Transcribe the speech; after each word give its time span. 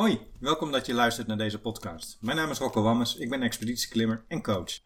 Hoi, 0.00 0.20
welkom 0.38 0.72
dat 0.72 0.86
je 0.86 0.94
luistert 0.94 1.26
naar 1.26 1.36
deze 1.36 1.60
podcast. 1.60 2.18
Mijn 2.20 2.36
naam 2.36 2.50
is 2.50 2.58
Rocco 2.58 2.82
Wammes, 2.82 3.16
ik 3.16 3.30
ben 3.30 3.42
expeditieklimmer 3.42 4.24
en 4.28 4.42
coach. 4.42 4.78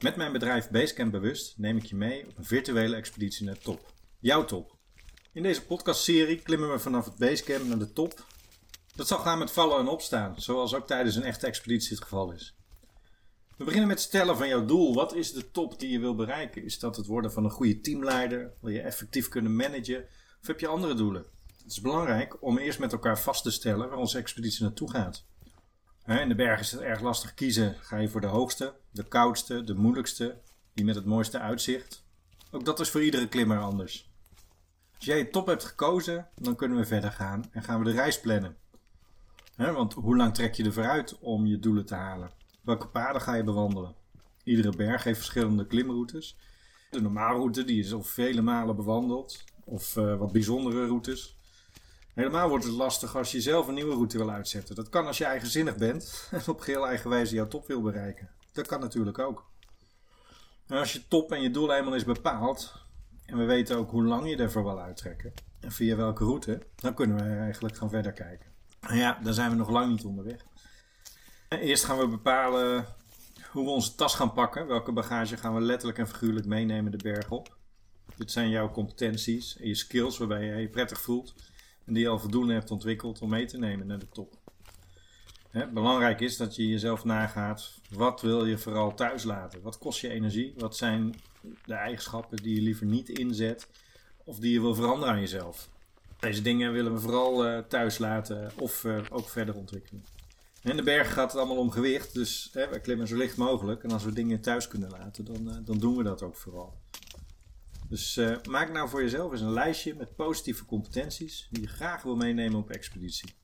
Met 0.00 0.16
mijn 0.16 0.32
bedrijf 0.32 0.70
Basecamp 0.70 1.12
Bewust 1.12 1.58
neem 1.58 1.76
ik 1.76 1.84
je 1.84 1.96
mee 1.96 2.26
op 2.28 2.38
een 2.38 2.44
virtuele 2.44 2.96
expeditie 2.96 3.44
naar 3.46 3.54
de 3.54 3.60
top. 3.60 3.92
Jouw 4.18 4.44
top. 4.44 4.76
In 5.32 5.42
deze 5.42 5.66
podcastserie 5.66 6.42
klimmen 6.42 6.70
we 6.70 6.78
vanaf 6.78 7.04
het 7.04 7.16
Basecamp 7.16 7.66
naar 7.66 7.78
de 7.78 7.92
top. 7.92 8.26
Dat 8.94 9.06
zal 9.06 9.18
gaan 9.18 9.38
met 9.38 9.50
vallen 9.50 9.78
en 9.78 9.88
opstaan, 9.88 10.40
zoals 10.40 10.74
ook 10.74 10.86
tijdens 10.86 11.16
een 11.16 11.22
echte 11.22 11.46
expeditie 11.46 11.94
het 11.94 12.02
geval 12.02 12.32
is. 12.32 12.56
We 13.56 13.64
beginnen 13.64 13.88
met 13.88 14.00
stellen 14.00 14.36
van 14.36 14.48
jouw 14.48 14.64
doel. 14.64 14.94
Wat 14.94 15.14
is 15.14 15.32
de 15.32 15.50
top 15.50 15.78
die 15.78 15.90
je 15.90 15.98
wil 15.98 16.14
bereiken? 16.14 16.64
Is 16.64 16.78
dat 16.78 16.96
het 16.96 17.06
worden 17.06 17.32
van 17.32 17.44
een 17.44 17.50
goede 17.50 17.80
teamleider? 17.80 18.52
Wil 18.60 18.70
je 18.72 18.80
effectief 18.80 19.28
kunnen 19.28 19.56
managen? 19.56 20.04
Of 20.40 20.46
heb 20.46 20.60
je 20.60 20.66
andere 20.66 20.94
doelen? 20.94 21.26
Het 21.66 21.74
is 21.74 21.80
belangrijk 21.80 22.42
om 22.42 22.58
eerst 22.58 22.78
met 22.78 22.92
elkaar 22.92 23.18
vast 23.18 23.42
te 23.42 23.50
stellen 23.50 23.88
waar 23.88 23.98
onze 23.98 24.18
expeditie 24.18 24.62
naartoe 24.62 24.90
gaat. 24.90 25.24
In 26.04 26.28
de 26.28 26.34
bergen 26.34 26.60
is 26.60 26.72
het 26.72 26.80
erg 26.80 27.00
lastig 27.00 27.34
kiezen. 27.34 27.76
Ga 27.80 27.96
je 27.96 28.08
voor 28.08 28.20
de 28.20 28.26
hoogste, 28.26 28.74
de 28.90 29.02
koudste, 29.08 29.64
de 29.64 29.74
moeilijkste, 29.74 30.40
die 30.74 30.84
met 30.84 30.94
het 30.94 31.04
mooiste 31.04 31.38
uitzicht? 31.38 32.04
Ook 32.50 32.64
dat 32.64 32.80
is 32.80 32.90
voor 32.90 33.02
iedere 33.02 33.28
klimmer 33.28 33.58
anders. 33.58 34.10
Als 34.96 35.04
jij 35.04 35.18
je 35.18 35.28
top 35.28 35.46
hebt 35.46 35.64
gekozen, 35.64 36.28
dan 36.34 36.56
kunnen 36.56 36.78
we 36.78 36.84
verder 36.84 37.12
gaan 37.12 37.44
en 37.50 37.62
gaan 37.62 37.78
we 37.78 37.84
de 37.84 37.96
reis 37.96 38.20
plannen. 38.20 38.56
Want 39.56 39.92
hoe 39.92 40.16
lang 40.16 40.34
trek 40.34 40.54
je 40.54 40.64
er 40.64 40.72
vooruit 40.72 41.18
om 41.18 41.46
je 41.46 41.58
doelen 41.58 41.86
te 41.86 41.94
halen? 41.94 42.30
Welke 42.62 42.88
paden 42.88 43.20
ga 43.20 43.34
je 43.34 43.44
bewandelen? 43.44 43.94
Iedere 44.44 44.76
berg 44.76 45.04
heeft 45.04 45.18
verschillende 45.18 45.66
klimroutes. 45.66 46.36
De 46.90 47.00
normale 47.00 47.38
route 47.38 47.64
die 47.64 47.80
is 47.80 47.92
al 47.92 48.02
vele 48.02 48.42
malen 48.42 48.76
bewandeld, 48.76 49.44
of 49.64 49.96
uh, 49.96 50.18
wat 50.18 50.32
bijzondere 50.32 50.86
routes. 50.86 51.35
Helemaal 52.16 52.48
wordt 52.48 52.64
het 52.64 52.72
lastig 52.72 53.16
als 53.16 53.32
je 53.32 53.40
zelf 53.40 53.66
een 53.66 53.74
nieuwe 53.74 53.94
route 53.94 54.18
wil 54.18 54.30
uitzetten. 54.30 54.74
Dat 54.74 54.88
kan 54.88 55.06
als 55.06 55.18
je 55.18 55.24
eigenzinnig 55.24 55.76
bent 55.76 56.22
en 56.30 56.42
op 56.46 56.60
geheel 56.60 56.86
eigen 56.86 57.10
wijze 57.10 57.34
jouw 57.34 57.48
top 57.48 57.66
wil 57.66 57.82
bereiken. 57.82 58.30
Dat 58.52 58.66
kan 58.66 58.80
natuurlijk 58.80 59.18
ook. 59.18 59.50
En 60.66 60.78
als 60.78 60.92
je 60.92 61.08
top 61.08 61.32
en 61.32 61.42
je 61.42 61.50
doel 61.50 61.74
eenmaal 61.74 61.94
is 61.94 62.04
bepaald, 62.04 62.72
en 63.26 63.38
we 63.38 63.44
weten 63.44 63.76
ook 63.76 63.90
hoe 63.90 64.04
lang 64.04 64.28
je 64.28 64.36
ervoor 64.36 64.62
wil 64.62 64.80
uittrekken, 64.80 65.32
en 65.60 65.72
via 65.72 65.96
welke 65.96 66.24
route, 66.24 66.62
dan 66.76 66.94
kunnen 66.94 67.16
we 67.16 67.22
eigenlijk 67.22 67.76
gaan 67.76 67.90
verder 67.90 68.12
kijken. 68.12 68.46
En 68.80 68.96
ja, 68.96 69.18
dan 69.22 69.34
zijn 69.34 69.50
we 69.50 69.56
nog 69.56 69.70
lang 69.70 69.90
niet 69.90 70.04
onderweg. 70.04 70.40
En 71.48 71.58
eerst 71.58 71.84
gaan 71.84 71.98
we 71.98 72.08
bepalen 72.08 72.86
hoe 73.50 73.64
we 73.64 73.70
onze 73.70 73.94
tas 73.94 74.14
gaan 74.14 74.32
pakken. 74.32 74.66
Welke 74.66 74.92
bagage 74.92 75.36
gaan 75.36 75.54
we 75.54 75.60
letterlijk 75.60 75.98
en 75.98 76.08
figuurlijk 76.08 76.46
meenemen 76.46 76.92
de 76.92 77.02
berg 77.02 77.30
op. 77.30 77.56
Dit 78.16 78.30
zijn 78.30 78.48
jouw 78.48 78.70
competenties 78.70 79.56
en 79.56 79.68
je 79.68 79.74
skills 79.74 80.18
waarbij 80.18 80.44
je 80.44 80.54
je 80.54 80.68
prettig 80.68 81.00
voelt 81.00 81.34
en 81.86 81.94
die 81.94 82.02
je 82.02 82.08
al 82.08 82.18
voldoende 82.18 82.52
hebt 82.52 82.70
ontwikkeld 82.70 83.20
om 83.20 83.28
mee 83.28 83.46
te 83.46 83.58
nemen 83.58 83.86
naar 83.86 83.98
de 83.98 84.08
top. 84.08 84.34
Hè, 85.50 85.66
belangrijk 85.66 86.20
is 86.20 86.36
dat 86.36 86.56
je 86.56 86.68
jezelf 86.68 87.04
nagaat, 87.04 87.80
wat 87.90 88.20
wil 88.20 88.46
je 88.46 88.58
vooral 88.58 88.94
thuis 88.94 89.22
laten? 89.22 89.62
Wat 89.62 89.78
kost 89.78 90.00
je 90.00 90.08
energie? 90.08 90.54
Wat 90.56 90.76
zijn 90.76 91.14
de 91.64 91.74
eigenschappen 91.74 92.36
die 92.36 92.54
je 92.54 92.60
liever 92.60 92.86
niet 92.86 93.08
inzet 93.08 93.68
of 94.24 94.38
die 94.38 94.52
je 94.52 94.60
wil 94.60 94.74
veranderen 94.74 95.14
aan 95.14 95.20
jezelf? 95.20 95.68
Deze 96.18 96.42
dingen 96.42 96.72
willen 96.72 96.92
we 96.92 97.00
vooral 97.00 97.46
uh, 97.46 97.58
thuis 97.58 97.98
laten 97.98 98.50
of 98.58 98.84
uh, 98.84 98.98
ook 99.10 99.28
verder 99.28 99.54
ontwikkelen. 99.54 100.04
In 100.62 100.76
de 100.76 100.82
bergen 100.82 101.12
gaat 101.12 101.32
het 101.32 101.40
allemaal 101.40 101.56
om 101.56 101.70
gewicht, 101.70 102.14
dus 102.14 102.50
hè, 102.52 102.68
we 102.68 102.80
klimmen 102.80 103.06
zo 103.06 103.16
licht 103.16 103.36
mogelijk. 103.36 103.82
En 103.82 103.90
als 103.90 104.04
we 104.04 104.12
dingen 104.12 104.40
thuis 104.40 104.68
kunnen 104.68 104.90
laten, 104.90 105.24
dan, 105.24 105.48
uh, 105.48 105.54
dan 105.64 105.78
doen 105.78 105.96
we 105.96 106.02
dat 106.02 106.22
ook 106.22 106.36
vooral. 106.36 106.74
Dus 107.88 108.16
uh, 108.16 108.36
maak 108.48 108.72
nou 108.72 108.88
voor 108.88 109.02
jezelf 109.02 109.32
eens 109.32 109.40
een 109.40 109.52
lijstje 109.52 109.94
met 109.94 110.16
positieve 110.16 110.64
competenties 110.64 111.48
die 111.50 111.62
je 111.62 111.68
graag 111.68 112.02
wil 112.02 112.16
meenemen 112.16 112.58
op 112.58 112.70
expeditie. 112.70 113.34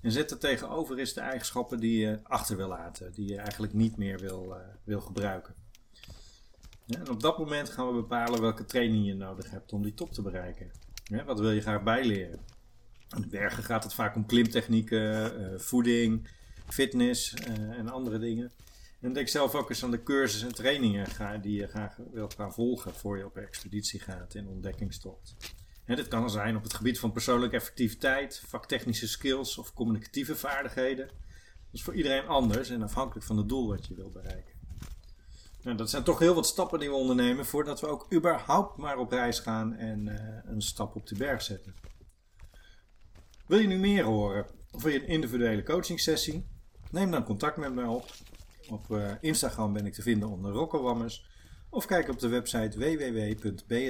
En 0.00 0.12
zet 0.12 0.30
er 0.30 0.38
tegenover 0.38 0.98
eens 0.98 1.12
de 1.12 1.20
eigenschappen 1.20 1.80
die 1.80 1.98
je 1.98 2.18
achter 2.22 2.56
wil 2.56 2.68
laten, 2.68 3.12
die 3.12 3.28
je 3.28 3.36
eigenlijk 3.36 3.72
niet 3.72 3.96
meer 3.96 4.18
wil, 4.18 4.46
uh, 4.48 4.56
wil 4.84 5.00
gebruiken. 5.00 5.54
En 6.86 7.10
op 7.10 7.20
dat 7.20 7.38
moment 7.38 7.70
gaan 7.70 7.86
we 7.86 7.92
bepalen 7.92 8.40
welke 8.40 8.64
training 8.64 9.06
je 9.06 9.14
nodig 9.14 9.50
hebt 9.50 9.72
om 9.72 9.82
die 9.82 9.94
top 9.94 10.12
te 10.12 10.22
bereiken. 10.22 10.70
Wat 11.26 11.40
wil 11.40 11.50
je 11.50 11.60
graag 11.60 11.82
bijleren? 11.82 12.40
In 13.16 13.20
de 13.20 13.28
bergen 13.28 13.62
gaat 13.62 13.84
het 13.84 13.94
vaak 13.94 14.16
om 14.16 14.26
klimtechnieken, 14.26 15.40
uh, 15.40 15.58
voeding, 15.58 16.28
fitness 16.68 17.34
en 17.70 17.88
andere 17.88 18.18
dingen. 18.18 18.52
En 19.00 19.12
denk 19.12 19.28
zelf 19.28 19.54
ook 19.54 19.68
eens 19.68 19.84
aan 19.84 19.90
de 19.90 20.02
cursussen 20.02 20.48
en 20.48 20.54
trainingen 20.54 21.40
die 21.40 21.60
je 21.60 21.66
graag 21.66 21.96
wilt 22.12 22.34
gaan 22.34 22.52
volgen 22.52 22.94
voor 22.94 23.18
je 23.18 23.24
op 23.24 23.36
expeditie 23.36 24.00
gaat 24.00 24.34
in 24.34 24.48
ontdekkingstocht. 24.48 25.36
En 25.84 25.96
dit 25.96 26.08
kan 26.08 26.30
zijn 26.30 26.56
op 26.56 26.62
het 26.62 26.74
gebied 26.74 26.98
van 26.98 27.12
persoonlijke 27.12 27.56
effectiviteit, 27.56 28.42
vaktechnische 28.46 29.08
skills 29.08 29.58
of 29.58 29.72
communicatieve 29.72 30.36
vaardigheden. 30.36 31.06
Dat 31.06 31.14
is 31.72 31.82
voor 31.82 31.94
iedereen 31.94 32.26
anders 32.26 32.70
en 32.70 32.82
afhankelijk 32.82 33.26
van 33.26 33.36
het 33.36 33.48
doel 33.48 33.68
wat 33.68 33.86
je 33.86 33.94
wilt 33.94 34.12
bereiken. 34.12 34.54
Nou, 35.62 35.76
dat 35.76 35.90
zijn 35.90 36.02
toch 36.02 36.18
heel 36.18 36.34
wat 36.34 36.46
stappen 36.46 36.78
die 36.78 36.88
we 36.88 36.94
ondernemen 36.94 37.46
voordat 37.46 37.80
we 37.80 37.86
ook 37.86 38.12
überhaupt 38.12 38.76
maar 38.76 38.98
op 38.98 39.10
reis 39.10 39.38
gaan 39.38 39.74
en 39.74 40.06
uh, 40.06 40.52
een 40.52 40.62
stap 40.62 40.96
op 40.96 41.06
de 41.06 41.14
berg 41.14 41.42
zetten. 41.42 41.74
Wil 43.46 43.58
je 43.58 43.66
nu 43.66 43.78
meer 43.78 44.04
horen 44.04 44.46
of 44.70 44.82
wil 44.82 44.92
je 44.92 45.00
een 45.00 45.08
individuele 45.08 45.62
coaching 45.62 46.00
sessie? 46.00 46.46
Neem 46.90 47.10
dan 47.10 47.24
contact 47.24 47.56
met 47.56 47.74
mij 47.74 47.84
op. 47.84 48.10
Op 48.70 48.90
uh, 48.90 49.10
Instagram 49.20 49.72
ben 49.72 49.86
ik 49.86 49.92
te 49.92 50.02
vinden 50.02 50.28
onder 50.28 50.52
Rockowammers. 50.52 51.26
Of 51.68 51.86
kijk 51.86 52.08
op 52.08 52.18
de 52.18 52.28
website 52.28 52.78
www.bscmp.eu. 52.78 53.84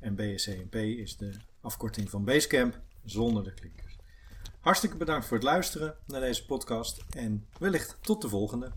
En 0.00 0.14
BSCMP 0.14 0.74
is 0.74 1.16
de 1.16 1.32
afkorting 1.60 2.10
van 2.10 2.24
Basecamp 2.24 2.80
zonder 3.04 3.44
de 3.44 3.54
klinkers. 3.54 3.96
Hartstikke 4.60 4.96
bedankt 4.96 5.26
voor 5.26 5.36
het 5.36 5.46
luisteren 5.46 5.96
naar 6.06 6.20
deze 6.20 6.46
podcast 6.46 7.04
en 7.16 7.46
wellicht 7.58 7.96
tot 8.00 8.22
de 8.22 8.28
volgende. 8.28 8.72